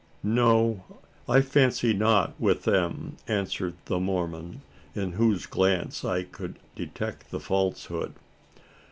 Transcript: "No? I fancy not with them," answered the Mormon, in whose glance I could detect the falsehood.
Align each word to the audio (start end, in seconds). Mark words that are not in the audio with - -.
"No? 0.23 0.83
I 1.29 1.41
fancy 1.41 1.93
not 1.93 2.33
with 2.39 2.63
them," 2.63 3.17
answered 3.27 3.75
the 3.85 3.99
Mormon, 3.99 4.61
in 4.95 5.11
whose 5.11 5.45
glance 5.45 6.03
I 6.03 6.23
could 6.23 6.57
detect 6.75 7.29
the 7.29 7.39
falsehood. 7.39 8.13